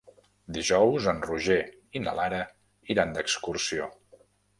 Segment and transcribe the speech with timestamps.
[0.55, 1.57] Dijous en Roger
[1.99, 2.39] i na Lara
[2.95, 3.91] iran d'excursió.